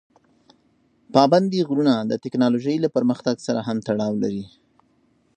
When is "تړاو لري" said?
3.87-4.45